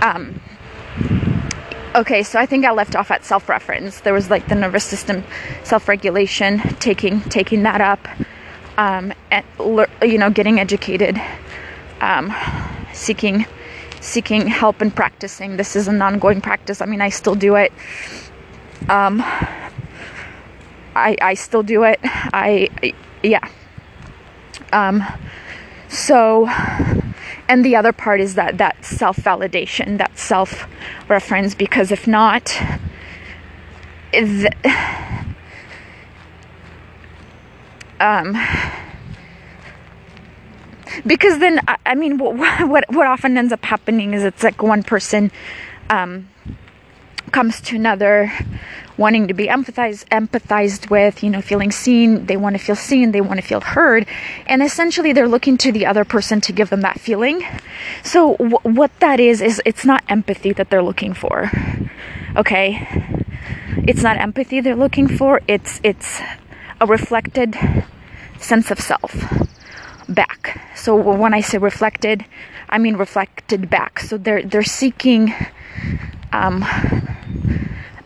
Um, 0.01 0.39
okay, 1.95 2.23
so 2.23 2.39
I 2.39 2.45
think 2.45 2.65
I 2.65 2.71
left 2.71 2.95
off 2.95 3.11
at 3.11 3.25
self-reference. 3.25 4.01
There 4.01 4.13
was 4.13 4.29
like 4.29 4.47
the 4.47 4.55
nervous 4.55 4.83
system 4.83 5.23
self-regulation, 5.63 6.59
taking 6.79 7.21
taking 7.21 7.63
that 7.63 7.81
up, 7.81 8.07
um, 8.77 9.13
and 9.31 9.45
you 10.01 10.17
know, 10.17 10.29
getting 10.29 10.59
educated, 10.59 11.19
um, 12.01 12.33
seeking 12.93 13.45
seeking 13.99 14.47
help 14.47 14.81
and 14.81 14.95
practicing. 14.95 15.57
This 15.57 15.75
is 15.75 15.87
an 15.87 16.01
ongoing 16.01 16.41
practice. 16.41 16.81
I 16.81 16.85
mean, 16.85 17.01
I 17.01 17.09
still 17.09 17.35
do 17.35 17.55
it. 17.55 17.71
Um, 18.89 19.21
I 20.95 21.17
I 21.21 21.33
still 21.35 21.63
do 21.63 21.83
it. 21.83 21.99
I, 22.03 22.69
I 22.83 22.93
yeah. 23.23 23.47
Um, 24.73 25.03
so 25.89 26.49
and 27.49 27.63
the 27.63 27.75
other 27.75 27.93
part 27.93 28.19
is 28.19 28.35
that 28.35 28.57
that 28.57 28.83
self 28.83 29.17
validation, 29.17 29.97
that 29.97 30.17
self 30.17 30.67
reference, 31.07 31.55
because 31.55 31.91
if 31.91 32.07
not, 32.07 32.45
the, 34.11 34.51
um, 37.99 38.37
because 41.05 41.39
then 41.39 41.61
I 41.85 41.95
mean, 41.95 42.17
what 42.17 42.35
what 42.67 42.85
what 42.89 43.07
often 43.07 43.37
ends 43.37 43.53
up 43.53 43.63
happening 43.63 44.13
is 44.13 44.23
it's 44.23 44.43
like 44.43 44.61
one 44.61 44.83
person 44.83 45.31
um, 45.89 46.27
comes 47.31 47.61
to 47.61 47.75
another 47.75 48.31
wanting 48.97 49.27
to 49.27 49.33
be 49.33 49.47
empathized 49.47 50.05
empathized 50.09 50.89
with 50.89 51.23
you 51.23 51.29
know 51.29 51.41
feeling 51.41 51.71
seen. 51.71 52.25
They 52.25 52.37
want 52.37 52.55
to 52.55 52.63
feel 52.63 52.75
seen 52.75 53.11
they 53.11 53.21
want 53.21 53.39
to 53.39 53.45
feel 53.45 53.61
heard. 53.61 54.05
And 54.47 54.63
essentially 54.63 55.13
they're 55.13 55.27
looking 55.27 55.57
to 55.59 55.71
the 55.71 55.85
other 55.85 56.05
person 56.05 56.41
to 56.41 56.51
give 56.53 56.69
them 56.69 56.81
that 56.81 56.99
feeling. 56.99 57.45
So 58.03 58.35
w- 58.37 58.57
what 58.63 58.91
that 58.99 59.19
is 59.19 59.41
is 59.41 59.61
it's 59.65 59.85
not 59.85 60.03
empathy 60.09 60.53
that 60.53 60.69
they're 60.69 60.83
looking 60.83 61.13
for 61.13 61.51
okay? 62.37 62.87
It's 63.87 64.03
not 64.03 64.17
empathy 64.17 64.61
they're 64.61 64.75
looking 64.75 65.07
for. 65.07 65.41
It's 65.47 65.81
it's 65.83 66.21
a 66.79 66.85
reflected 66.85 67.57
sense 68.39 68.71
of 68.71 68.79
self 68.79 69.13
back. 70.07 70.61
So 70.75 70.95
when 70.95 71.33
i 71.33 71.41
say 71.41 71.57
reflected 71.57 72.25
i 72.69 72.77
mean 72.77 72.95
reflected 72.95 73.69
back 73.69 73.99
so 73.99 74.17
they're 74.17 74.43
they're 74.43 74.63
seeking 74.63 75.33
um 76.31 76.63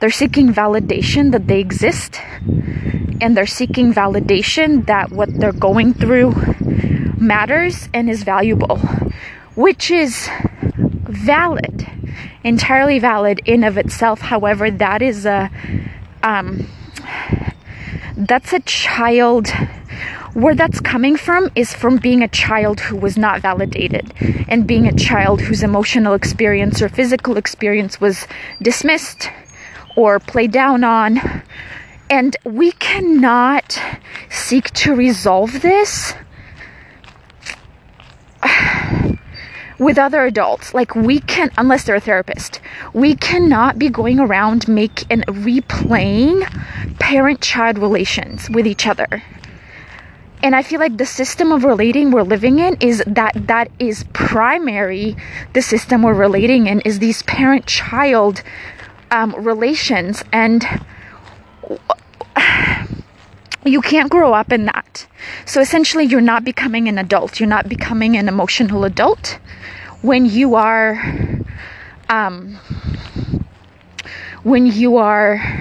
they're 0.01 0.09
seeking 0.09 0.51
validation 0.51 1.31
that 1.31 1.45
they 1.45 1.59
exist, 1.59 2.19
and 3.21 3.37
they're 3.37 3.45
seeking 3.45 3.93
validation 3.93 4.87
that 4.87 5.11
what 5.11 5.31
they're 5.31 5.51
going 5.51 5.93
through 5.93 6.33
matters 7.19 7.87
and 7.93 8.09
is 8.09 8.23
valuable, 8.23 8.77
which 9.53 9.91
is 9.91 10.27
valid, 11.03 11.87
entirely 12.43 12.97
valid 12.97 13.41
in 13.45 13.63
of 13.63 13.77
itself. 13.77 14.21
However, 14.21 14.71
that 14.71 15.03
is 15.03 15.27
a 15.27 15.51
um, 16.23 16.67
that's 18.17 18.53
a 18.53 18.59
child 18.61 19.53
where 20.33 20.55
that's 20.55 20.79
coming 20.79 21.17
from 21.17 21.51
is 21.55 21.73
from 21.73 21.97
being 21.97 22.21
a 22.21 22.27
child 22.27 22.79
who 22.79 22.95
was 22.95 23.17
not 23.17 23.41
validated 23.41 24.13
and 24.47 24.65
being 24.65 24.87
a 24.87 24.95
child 24.95 25.41
whose 25.41 25.61
emotional 25.61 26.13
experience 26.13 26.81
or 26.81 26.87
physical 26.87 27.37
experience 27.37 27.99
was 27.99 28.27
dismissed 28.61 29.29
or 29.95 30.19
played 30.19 30.51
down 30.51 30.83
on. 30.83 31.43
And 32.09 32.35
we 32.45 32.71
cannot 32.73 33.79
seek 34.29 34.71
to 34.71 34.95
resolve 34.95 35.61
this 35.61 36.13
with 39.79 39.97
other 39.97 40.25
adults. 40.25 40.73
Like 40.73 40.95
we 40.95 41.19
can, 41.19 41.51
unless 41.57 41.83
they're 41.83 41.95
a 41.95 42.01
therapist, 42.01 42.61
we 42.93 43.15
cannot 43.15 43.77
be 43.77 43.89
going 43.89 44.19
around 44.19 44.67
make 44.67 45.03
and 45.11 45.25
replaying 45.27 46.43
parent-child 46.99 47.77
relations 47.77 48.49
with 48.49 48.65
each 48.65 48.87
other. 48.87 49.23
And 50.43 50.55
I 50.55 50.63
feel 50.63 50.79
like 50.79 50.97
the 50.97 51.05
system 51.05 51.51
of 51.51 51.63
relating 51.63 52.11
we're 52.11 52.23
living 52.23 52.59
in 52.59 52.75
is 52.79 53.03
that 53.05 53.33
that 53.47 53.71
is 53.77 54.05
primary. 54.13 55.15
The 55.53 55.61
system 55.61 56.01
we're 56.01 56.13
relating 56.13 56.67
in 56.67 56.81
is 56.81 56.99
these 56.99 57.21
parent-child 57.23 58.41
um, 59.11 59.35
relations 59.35 60.23
and 60.31 60.65
you 63.63 63.81
can't 63.81 64.09
grow 64.09 64.33
up 64.33 64.51
in 64.51 64.65
that. 64.65 65.05
So 65.45 65.61
essentially, 65.61 66.05
you're 66.05 66.21
not 66.21 66.43
becoming 66.43 66.87
an 66.87 66.97
adult. 66.97 67.39
You're 67.39 67.49
not 67.49 67.69
becoming 67.69 68.17
an 68.17 68.27
emotional 68.27 68.83
adult 68.83 69.37
when 70.01 70.25
you 70.25 70.55
are, 70.55 70.99
um, 72.09 72.55
when 74.41 74.65
you 74.65 74.97
are 74.97 75.60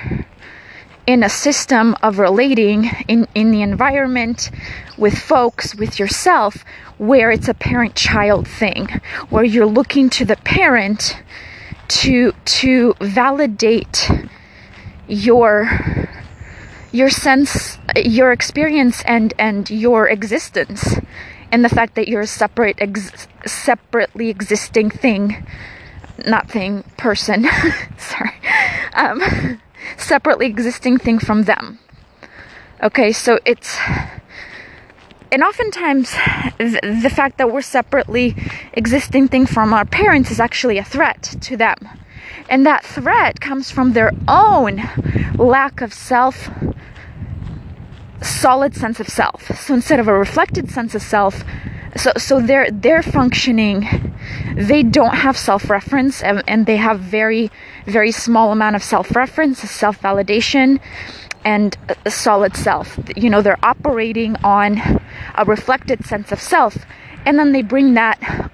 in 1.11 1.23
a 1.23 1.29
system 1.29 1.96
of 2.03 2.18
relating 2.18 2.90
in, 3.09 3.27
in 3.35 3.51
the 3.51 3.62
environment 3.62 4.51
with 4.96 5.18
folks, 5.18 5.75
with 5.75 5.99
yourself, 5.99 6.64
where 6.99 7.31
it's 7.31 7.49
a 7.49 7.55
parent 7.55 7.94
child 7.94 8.46
thing, 8.46 8.88
where 9.29 9.44
you're 9.44 9.66
looking 9.66 10.09
to 10.11 10.25
the 10.25 10.37
parent 10.37 11.16
to 11.88 12.33
to 12.44 12.94
validate 13.01 14.11
your 15.09 15.68
your 16.92 17.11
sense 17.11 17.79
your 17.96 18.31
experience 18.31 19.03
and 19.05 19.35
and 19.38 19.70
your 19.70 20.09
existence 20.09 20.96
and 21.51 21.64
the 21.64 21.68
fact 21.68 21.96
that 21.96 22.07
you're 22.07 22.20
a 22.20 22.27
separate 22.29 22.77
ex- 22.79 23.27
separately 23.44 24.29
existing 24.29 24.88
thing 24.88 25.44
not 26.27 26.51
thing 26.51 26.83
person. 26.96 27.46
Sorry. 27.99 28.35
Um, 28.94 29.61
separately 29.96 30.46
existing 30.46 30.98
thing 30.98 31.18
from 31.18 31.44
them. 31.44 31.78
Okay 32.82 33.12
so 33.12 33.38
it's 33.44 33.78
and 35.32 35.42
oftentimes 35.42 36.12
th- 36.58 36.80
the 36.82 37.12
fact 37.14 37.38
that 37.38 37.52
we're 37.52 37.62
separately 37.62 38.34
existing 38.72 39.28
thing 39.28 39.46
from 39.46 39.72
our 39.72 39.84
parents 39.84 40.30
is 40.30 40.40
actually 40.40 40.78
a 40.78 40.84
threat 40.84 41.22
to 41.40 41.56
them. 41.56 41.76
And 42.48 42.66
that 42.66 42.84
threat 42.84 43.40
comes 43.40 43.70
from 43.70 43.92
their 43.92 44.10
own 44.26 44.82
lack 45.36 45.80
of 45.80 45.92
self 45.92 46.50
solid 48.22 48.74
sense 48.74 49.00
of 49.00 49.08
self. 49.08 49.56
So 49.58 49.74
instead 49.74 50.00
of 50.00 50.08
a 50.08 50.12
reflected 50.12 50.70
sense 50.70 50.94
of 50.94 51.02
self 51.02 51.44
so 51.96 52.12
so 52.16 52.40
they're 52.40 52.70
they're 52.70 53.02
functioning. 53.02 53.86
They 54.54 54.82
don't 54.82 55.14
have 55.14 55.36
self-reference 55.36 56.22
and, 56.22 56.42
and 56.46 56.66
they 56.66 56.76
have 56.76 57.00
very 57.00 57.50
very 57.90 58.12
small 58.12 58.53
amount 58.53 58.76
of 58.76 58.83
self-reference 58.83 59.59
self-validation 59.59 60.81
and 61.44 61.76
a 62.05 62.11
solid 62.11 62.57
self. 62.57 62.98
You 63.16 63.31
know, 63.31 63.42
they're 63.42 63.59
operating 63.62 64.37
on 64.44 64.79
a 65.35 65.44
reflected 65.44 66.05
sense 66.05 66.33
of 66.33 66.40
self, 66.40 66.76
and 67.24 67.38
then 67.38 67.53
they 67.53 67.62
bring 67.62 67.94
that 67.94 68.50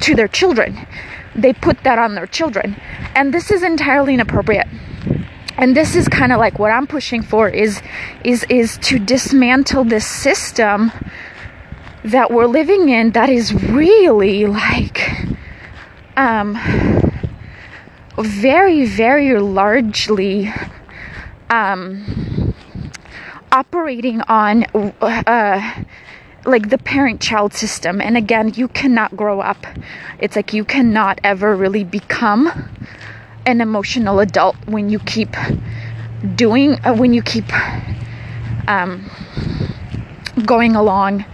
to 0.00 0.14
their 0.14 0.28
children. 0.28 0.86
They 1.34 1.52
put 1.52 1.84
that 1.84 1.98
on 1.98 2.14
their 2.14 2.26
children, 2.26 2.76
and 3.14 3.32
this 3.32 3.50
is 3.50 3.62
entirely 3.62 4.14
inappropriate. 4.14 4.66
And 5.58 5.74
this 5.74 5.96
is 5.96 6.06
kind 6.08 6.32
of 6.32 6.38
like 6.38 6.58
what 6.58 6.70
I'm 6.70 6.86
pushing 6.86 7.22
for 7.22 7.48
is 7.48 7.80
is 8.24 8.44
is 8.50 8.78
to 8.82 8.98
dismantle 8.98 9.84
this 9.84 10.06
system 10.06 10.92
that 12.04 12.30
we're 12.30 12.46
living 12.46 12.88
in 12.90 13.12
that 13.12 13.30
is 13.30 13.52
really 13.54 14.46
like 14.46 15.00
um 16.16 16.54
very 18.18 18.84
very 18.86 19.38
largely 19.38 20.52
um, 21.50 22.54
operating 23.52 24.20
on 24.22 24.64
uh, 25.00 25.84
like 26.44 26.70
the 26.70 26.78
parent 26.78 27.20
child 27.20 27.52
system. 27.52 28.00
And 28.00 28.16
again, 28.16 28.52
you 28.54 28.68
cannot 28.68 29.16
grow 29.16 29.40
up. 29.40 29.66
It's 30.18 30.36
like 30.36 30.52
you 30.52 30.64
cannot 30.64 31.20
ever 31.24 31.54
really 31.56 31.84
become 31.84 32.70
an 33.44 33.60
emotional 33.60 34.20
adult 34.20 34.56
when 34.66 34.88
you 34.90 34.98
keep 35.00 35.36
doing, 36.34 36.74
uh, 36.84 36.94
when 36.94 37.12
you 37.12 37.22
keep 37.22 37.44
um, 38.68 39.10
going 40.44 40.74
along 40.74 41.24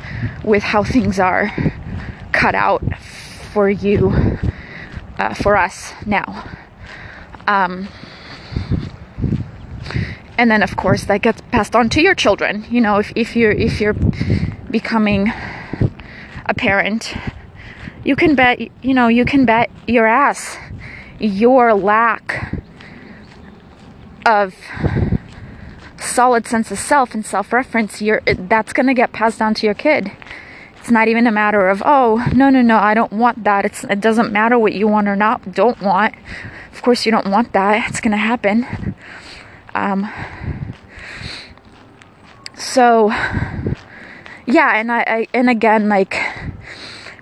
with 0.44 0.62
how 0.62 0.82
things 0.82 1.18
are 1.18 1.50
cut 2.32 2.54
out 2.54 2.82
for 3.52 3.68
you, 3.68 4.38
uh, 5.18 5.34
for 5.34 5.56
us 5.56 5.92
now. 6.06 6.44
Um, 7.46 7.88
and 10.38 10.50
then 10.50 10.62
of 10.62 10.76
course 10.76 11.04
that 11.04 11.22
gets 11.22 11.40
passed 11.52 11.76
on 11.76 11.88
to 11.90 12.00
your 12.00 12.14
children. 12.14 12.64
You 12.70 12.80
know 12.80 12.98
if, 12.98 13.12
if 13.14 13.36
you're 13.36 13.52
if 13.52 13.80
you're 13.80 13.96
becoming 14.70 15.32
a 16.46 16.54
parent 16.54 17.14
you 18.04 18.16
can 18.16 18.34
bet, 18.34 18.60
you 18.84 18.94
know, 18.94 19.08
you 19.08 19.24
can 19.24 19.44
bet 19.44 19.70
your 19.86 20.06
ass 20.06 20.58
your 21.18 21.72
lack 21.72 22.60
of 24.26 24.54
solid 26.00 26.46
sense 26.48 26.72
of 26.72 26.78
self 26.78 27.14
and 27.14 27.24
self-reference 27.24 28.02
you're 28.02 28.20
that's 28.26 28.72
going 28.72 28.86
to 28.86 28.94
get 28.94 29.12
passed 29.12 29.38
down 29.38 29.54
to 29.54 29.66
your 29.66 29.74
kid. 29.74 30.10
It's 30.78 30.90
not 30.90 31.06
even 31.06 31.28
a 31.28 31.32
matter 31.32 31.68
of 31.68 31.80
oh 31.84 32.26
no 32.34 32.50
no 32.50 32.60
no 32.60 32.76
i 32.76 32.92
don't 32.92 33.12
want 33.12 33.44
that. 33.44 33.64
It's, 33.64 33.84
it 33.84 34.00
doesn't 34.00 34.32
matter 34.32 34.58
what 34.58 34.72
you 34.72 34.88
want 34.88 35.06
or 35.06 35.14
not 35.14 35.52
don't 35.52 35.80
want 35.80 36.14
of 36.82 36.84
course 36.84 37.06
you 37.06 37.12
don't 37.12 37.28
want 37.28 37.52
that. 37.52 37.88
It's 37.88 38.00
going 38.00 38.10
to 38.10 38.16
happen. 38.16 38.96
Um, 39.72 40.10
so 42.56 43.08
yeah 44.46 44.72
and 44.74 44.90
I, 44.90 45.04
I 45.06 45.26
and 45.32 45.48
again 45.48 45.88
like 45.88 46.16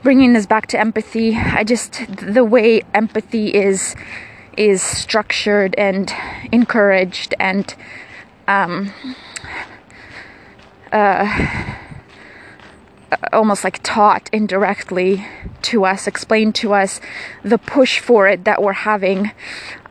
bringing 0.03 0.33
this 0.33 0.47
back 0.47 0.67
to 0.69 0.81
empathy 0.81 1.37
i 1.37 1.63
just 1.63 2.07
the 2.17 2.43
way 2.45 2.83
empathy 2.95 3.49
is 3.49 3.95
is 4.57 4.83
structured 4.83 5.75
and 5.77 6.11
encouraged 6.53 7.35
and 7.39 7.75
um, 8.49 8.93
uh, 10.93 11.77
almost 13.33 13.65
like 13.65 13.83
taught 13.83 14.31
indirectly 14.33 15.27
to 15.63 15.85
us, 15.85 16.07
explained 16.07 16.55
to 16.57 16.75
us 16.75 17.01
the 17.43 17.59
push 17.59 17.99
for 17.99 18.29
it 18.29 18.45
that 18.45 18.63
we're 18.63 18.73
having. 18.73 19.33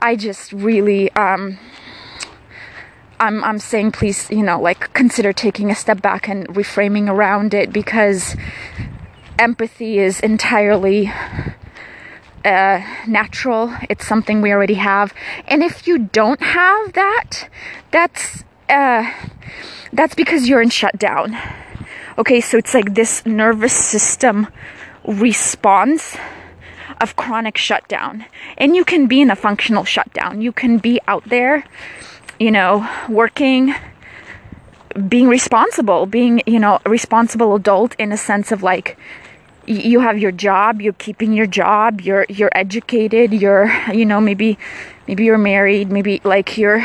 I 0.01 0.15
just 0.15 0.51
really, 0.53 1.11
um, 1.13 1.57
I'm, 3.19 3.43
I'm 3.43 3.59
saying, 3.59 3.91
please, 3.91 4.29
you 4.29 4.43
know, 4.43 4.59
like 4.59 4.93
consider 4.93 5.33
taking 5.33 5.69
a 5.69 5.75
step 5.75 6.01
back 6.01 6.27
and 6.29 6.47
reframing 6.49 7.09
around 7.09 7.53
it 7.53 7.73
because 7.73 8.35
empathy 9.37 9.99
is 9.99 10.19
entirely 10.19 11.11
uh, 12.45 12.81
natural. 13.07 13.75
It's 13.89 14.05
something 14.05 14.41
we 14.41 14.51
already 14.51 14.75
have. 14.75 15.13
And 15.47 15.63
if 15.63 15.87
you 15.87 15.97
don't 15.97 16.41
have 16.41 16.93
that, 16.93 17.49
that's 17.91 18.43
uh, 18.69 19.11
that's 19.91 20.15
because 20.15 20.47
you're 20.47 20.61
in 20.61 20.69
shutdown. 20.69 21.37
Okay, 22.19 22.41
so 22.41 22.57
it's 22.57 22.73
like 22.73 22.95
this 22.95 23.25
nervous 23.25 23.71
system 23.71 24.47
response 25.05 26.17
of 26.99 27.15
chronic 27.15 27.57
shutdown. 27.57 28.25
And 28.57 28.75
you 28.75 28.83
can 28.83 29.07
be 29.07 29.21
in 29.21 29.31
a 29.31 29.37
functional 29.37 29.85
shutdown. 29.85 30.41
You 30.41 30.51
can 30.51 30.79
be 30.79 30.99
out 31.07 31.23
there, 31.29 31.63
you 32.37 32.51
know, 32.51 32.85
working, 33.07 33.73
being 35.07 35.29
responsible, 35.29 36.07
being, 36.07 36.41
you 36.45 36.59
know, 36.59 36.79
a 36.85 36.89
responsible 36.89 37.55
adult 37.55 37.95
in 37.97 38.11
a 38.11 38.17
sense 38.17 38.51
of 38.51 38.63
like, 38.63 38.97
you 39.65 39.99
have 39.99 40.17
your 40.17 40.31
job 40.31 40.81
you're 40.81 40.93
keeping 40.93 41.31
your 41.31 41.45
job 41.45 42.01
you're 42.01 42.25
you're 42.27 42.49
educated 42.55 43.31
you're 43.31 43.71
you 43.93 44.03
know 44.03 44.19
maybe 44.19 44.57
maybe 45.07 45.25
you're 45.25 45.37
married 45.37 45.91
maybe 45.91 46.19
like 46.23 46.57
you're 46.57 46.83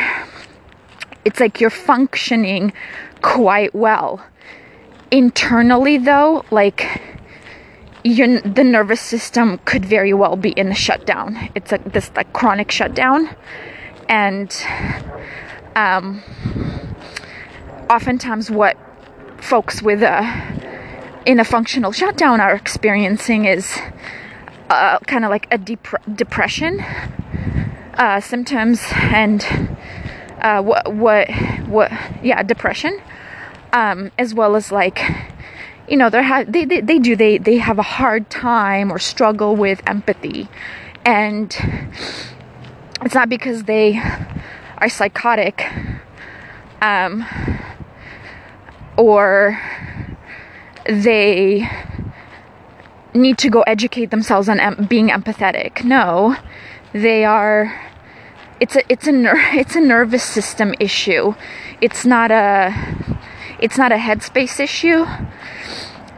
it's 1.24 1.40
like 1.40 1.60
you're 1.60 1.70
functioning 1.70 2.72
quite 3.22 3.74
well. 3.74 4.22
Internally, 5.14 5.96
though, 5.96 6.44
like 6.50 7.00
your 8.02 8.40
the 8.40 8.64
nervous 8.64 9.00
system 9.00 9.60
could 9.64 9.84
very 9.84 10.12
well 10.12 10.34
be 10.34 10.50
in 10.50 10.72
a 10.72 10.74
shutdown. 10.74 11.50
It's 11.54 11.70
like 11.70 11.92
this 11.92 12.10
like 12.16 12.32
chronic 12.32 12.72
shutdown, 12.72 13.30
and 14.08 14.52
um, 15.76 16.20
oftentimes 17.88 18.50
what 18.50 18.76
folks 19.36 19.80
with 19.80 20.02
a 20.02 21.22
in 21.24 21.38
a 21.38 21.44
functional 21.44 21.92
shutdown 21.92 22.40
are 22.40 22.56
experiencing 22.56 23.44
is 23.44 23.78
uh, 24.68 24.98
kind 25.06 25.24
of 25.24 25.30
like 25.30 25.46
a 25.52 25.58
dep- 25.58 26.02
depression 26.12 26.80
uh, 27.94 28.18
symptoms 28.20 28.82
and 28.92 29.46
uh, 30.40 30.60
what 30.60 30.92
what 30.92 31.30
what 31.68 31.92
yeah 32.20 32.42
depression 32.42 33.00
um, 33.74 34.12
as 34.16 34.32
well 34.32 34.56
as 34.56 34.72
like 34.72 35.02
you 35.88 35.98
know 35.98 36.08
ha- 36.10 36.44
they, 36.48 36.64
they 36.64 36.80
they 36.80 36.98
do 36.98 37.14
they 37.14 37.36
they 37.36 37.58
have 37.58 37.78
a 37.78 37.82
hard 37.82 38.30
time 38.30 38.90
or 38.90 38.98
struggle 38.98 39.54
with 39.54 39.82
empathy. 39.86 40.48
And 41.04 41.54
it's 43.02 43.14
not 43.14 43.28
because 43.28 43.64
they 43.64 44.00
are 44.78 44.88
psychotic 44.88 45.66
um, 46.80 47.26
or 48.96 49.60
they 50.86 51.68
need 53.12 53.38
to 53.38 53.50
go 53.50 53.62
educate 53.62 54.10
themselves 54.10 54.48
on 54.48 54.60
em- 54.60 54.86
being 54.86 55.08
empathetic. 55.08 55.84
No. 55.84 56.36
They 56.92 57.24
are 57.24 57.74
it's 58.60 58.76
a 58.76 58.92
it's 58.92 59.06
a 59.06 59.12
ner- 59.12 59.34
it's 59.52 59.76
a 59.76 59.80
nervous 59.80 60.22
system 60.22 60.74
issue. 60.78 61.34
It's 61.80 62.06
not 62.06 62.30
a 62.30 62.72
it's 63.64 63.78
not 63.78 63.92
a 63.92 63.96
headspace 63.96 64.60
issue, 64.60 65.06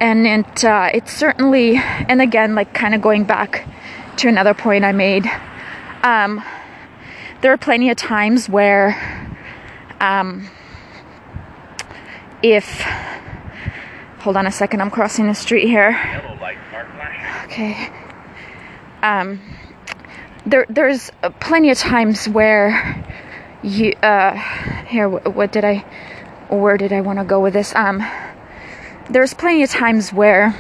and 0.01 0.27
it 0.27 0.65
uh, 0.65 0.91
it's 0.93 1.13
certainly 1.13 1.77
and 1.77 2.21
again 2.21 2.57
like 2.57 2.75
kind 2.75 2.93
of 2.93 3.01
going 3.01 3.23
back 3.23 3.65
to 4.17 4.27
another 4.27 4.53
point 4.53 4.85
I 4.85 4.91
made. 4.91 5.31
Um, 6.03 6.43
there 7.43 7.53
are 7.53 7.57
plenty 7.57 7.89
of 7.91 7.97
times 7.97 8.49
where 8.49 8.99
um, 10.01 10.49
if 12.43 12.81
hold 14.19 14.37
on 14.37 14.49
a 14.49 14.53
second, 14.53 14.81
I'm 14.81 14.91
crossing 14.91 15.29
the 15.29 15.35
street 15.35 15.69
here. 15.69 15.93
Okay. 17.45 17.89
Um, 19.05 19.41
there 20.45 20.67
there's 20.69 21.13
plenty 21.39 21.71
of 21.71 21.79
times 21.79 22.29
where 22.29 23.05
you 23.63 23.93
uh 24.03 24.35
here 24.89 25.09
what 25.09 25.53
did 25.53 25.65
I 25.65 25.85
where 26.49 26.77
did 26.77 26.93
I 26.93 27.01
want 27.01 27.19
to 27.19 27.25
go 27.25 27.41
with 27.41 27.55
this? 27.55 27.75
Um 27.75 28.05
there's 29.09 29.35
plenty 29.35 29.63
of 29.63 29.71
times 29.71 30.13
where 30.13 30.55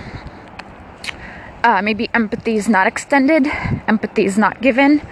uh, 1.64 1.82
maybe 1.82 2.08
empathy 2.14 2.56
is 2.56 2.68
not 2.68 2.86
extended 2.86 3.46
empathy 3.88 4.24
is 4.24 4.38
not 4.38 4.60
given 4.60 5.02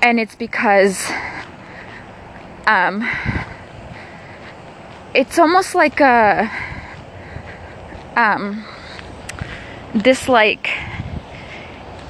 and 0.00 0.18
it's 0.18 0.34
because 0.34 1.10
um 2.66 3.06
it's 5.14 5.38
almost 5.38 5.74
like 5.74 6.00
a 6.00 6.50
um 8.16 8.64
this 9.94 10.28
like 10.28 10.70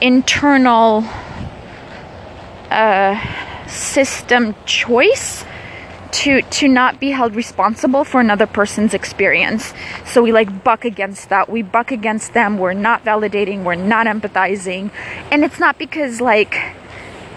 internal 0.01 1.05
a 2.71 3.21
system 3.67 4.55
choice 4.67 5.45
to 6.15 6.43
to 6.43 6.69
not 6.69 7.01
be 7.01 7.11
held 7.11 7.35
responsible 7.35 8.05
for 8.05 8.21
another 8.21 8.47
person's 8.47 8.95
experience. 8.95 9.75
So 10.07 10.23
we 10.23 10.31
like 10.31 10.63
buck 10.63 10.85
against 10.85 11.29
that. 11.31 11.49
We 11.49 11.63
buck 11.63 11.91
against 11.91 12.35
them. 12.35 12.59
We're 12.59 12.73
not 12.73 13.05
validating, 13.05 13.65
we're 13.65 13.75
not 13.75 14.07
empathizing. 14.07 14.91
And 15.33 15.45
it's 15.45 15.59
not 15.59 15.77
because 15.77 16.21
like 16.21 16.57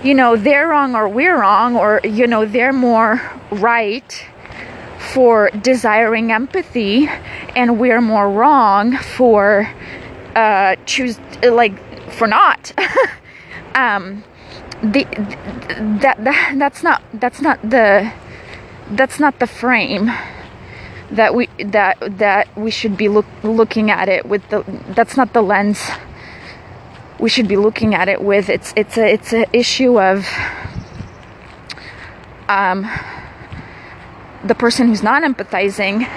you 0.04 0.13
know, 0.13 0.36
they're 0.36 0.68
wrong 0.68 0.94
or 0.96 1.10
we're 1.10 1.40
wrong 1.40 1.76
or 1.76 2.02
you 2.04 2.28
know, 2.28 2.46
they're 2.46 2.74
more 2.74 3.20
right 3.50 4.26
for 5.13 5.50
desiring 5.50 6.32
empathy 6.32 7.10
and 7.56 7.80
we're 7.80 8.02
more 8.02 8.30
wrong 8.30 8.96
for 8.98 9.68
uh 10.36 10.76
choose 10.86 11.20
like 11.42 11.76
for 12.12 12.28
not. 12.28 12.74
um 13.76 14.24
the, 14.84 15.04
that, 16.02 16.18
that 16.20 16.56
that's 16.60 16.84
not 16.84 17.02
that's 17.16 17.42
not 17.42 17.60
the 17.68 18.13
that's 18.91 19.19
not 19.19 19.39
the 19.39 19.47
frame 19.47 20.12
that 21.12 21.34
we 21.34 21.47
that 21.63 21.97
that 22.17 22.47
we 22.58 22.69
should 22.71 22.97
be 22.97 23.08
look, 23.08 23.26
looking 23.43 23.91
at 23.91 24.10
it 24.10 24.26
with 24.26 24.47
the 24.50 24.63
that's 24.89 25.15
not 25.15 25.34
the 25.34 25.41
lens 25.41 25.89
we 27.19 27.30
should 27.30 27.47
be 27.47 27.58
looking 27.58 27.95
at 27.95 28.08
it 28.08 28.21
with. 28.21 28.50
It's 28.50 28.73
it's 28.76 28.97
a 28.97 29.13
it's 29.13 29.34
an 29.34 29.45
issue 29.54 30.00
of 30.00 30.28
um 32.47 32.89
the 34.43 34.56
person 34.56 34.88
who's 34.88 35.04
not 35.04 35.23
empathizing 35.23 36.08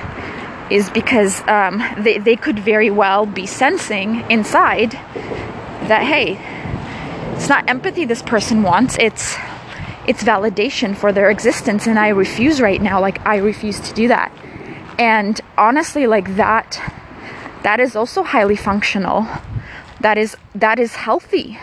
is 0.70 0.88
because 0.90 1.40
um, 1.48 1.82
they, 1.98 2.18
they 2.18 2.36
could 2.36 2.58
very 2.58 2.90
well 2.90 3.26
be 3.26 3.44
sensing 3.44 4.20
inside 4.30 4.92
that 4.92 6.02
hey 6.04 6.38
it's 7.34 7.48
not 7.48 7.68
empathy 7.68 8.04
this 8.04 8.22
person 8.22 8.62
wants 8.62 8.96
it's 9.00 9.36
it's 10.10 10.24
validation 10.24 10.96
for 10.96 11.12
their 11.12 11.30
existence 11.30 11.86
and 11.86 11.96
i 11.96 12.08
refuse 12.08 12.60
right 12.60 12.82
now 12.82 13.00
like 13.00 13.24
i 13.24 13.36
refuse 13.36 13.78
to 13.78 13.94
do 13.94 14.08
that. 14.08 14.32
And 14.98 15.40
honestly 15.56 16.08
like 16.08 16.34
that 16.34 16.82
that 17.62 17.78
is 17.78 17.94
also 17.94 18.24
highly 18.24 18.56
functional. 18.56 19.28
That 20.00 20.18
is 20.18 20.36
that 20.52 20.80
is 20.80 20.96
healthy. 20.96 21.58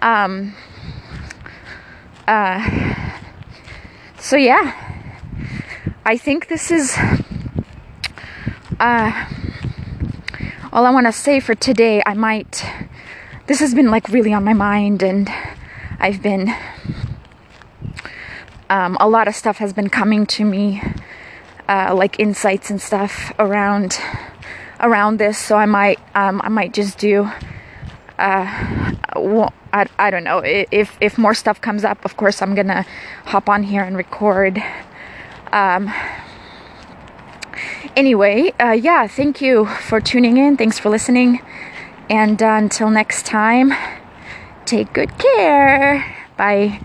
Um 0.00 0.54
uh 2.28 2.60
so 4.20 4.36
yeah. 4.36 4.64
I 6.04 6.16
think 6.16 6.46
this 6.46 6.70
is 6.70 6.96
uh 8.78 9.10
all 10.72 10.86
i 10.86 10.90
want 10.90 11.06
to 11.06 11.12
say 11.12 11.40
for 11.40 11.56
today. 11.56 12.00
I 12.06 12.14
might 12.14 12.64
this 13.48 13.58
has 13.58 13.74
been 13.74 13.90
like 13.90 14.08
really 14.08 14.32
on 14.32 14.44
my 14.44 14.54
mind, 14.54 15.02
and 15.02 15.28
I've 15.98 16.22
been 16.22 16.54
um, 18.70 18.96
a 19.00 19.08
lot 19.08 19.28
of 19.28 19.34
stuff 19.34 19.58
has 19.58 19.72
been 19.72 19.88
coming 19.88 20.26
to 20.26 20.44
me, 20.44 20.82
uh, 21.68 21.94
like 21.94 22.18
insights 22.18 22.70
and 22.70 22.80
stuff 22.80 23.32
around 23.38 23.98
around 24.80 25.18
this. 25.18 25.38
So 25.38 25.56
I 25.56 25.66
might 25.66 25.98
um, 26.14 26.40
I 26.42 26.48
might 26.48 26.72
just 26.72 26.98
do. 26.98 27.30
Uh, 28.18 28.92
well, 29.16 29.52
I, 29.72 29.86
I 29.98 30.10
don't 30.10 30.24
know 30.24 30.38
if 30.44 30.96
if 31.00 31.18
more 31.18 31.34
stuff 31.34 31.60
comes 31.60 31.84
up. 31.84 32.04
Of 32.04 32.16
course, 32.16 32.42
I'm 32.42 32.54
gonna 32.54 32.86
hop 33.26 33.48
on 33.48 33.64
here 33.64 33.82
and 33.82 33.96
record. 33.96 34.62
Um, 35.52 35.92
anyway, 37.96 38.52
uh, 38.60 38.72
yeah, 38.72 39.06
thank 39.06 39.40
you 39.40 39.66
for 39.66 40.00
tuning 40.00 40.36
in. 40.36 40.56
Thanks 40.56 40.78
for 40.78 40.90
listening. 40.90 41.40
And 42.10 42.42
uh, 42.42 42.46
until 42.46 42.90
next 42.90 43.24
time, 43.24 43.72
take 44.64 44.92
good 44.92 45.16
care. 45.18 46.04
Bye. 46.36 46.80